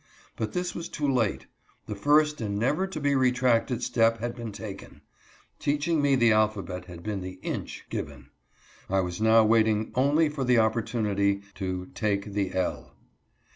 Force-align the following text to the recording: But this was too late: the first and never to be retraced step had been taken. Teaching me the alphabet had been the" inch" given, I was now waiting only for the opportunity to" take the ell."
But 0.35 0.53
this 0.53 0.73
was 0.73 0.89
too 0.89 1.07
late: 1.07 1.45
the 1.85 1.93
first 1.93 2.41
and 2.41 2.57
never 2.57 2.87
to 2.87 2.99
be 2.99 3.13
retraced 3.13 3.81
step 3.83 4.17
had 4.19 4.33
been 4.35 4.51
taken. 4.51 5.01
Teaching 5.59 6.01
me 6.01 6.15
the 6.15 6.31
alphabet 6.31 6.85
had 6.85 7.03
been 7.03 7.21
the" 7.21 7.37
inch" 7.53 7.83
given, 7.91 8.31
I 8.89 9.01
was 9.01 9.21
now 9.21 9.45
waiting 9.45 9.91
only 9.93 10.27
for 10.27 10.43
the 10.43 10.57
opportunity 10.57 11.43
to" 11.53 11.85
take 12.03 12.33
the 12.33 12.51
ell." 12.55 12.95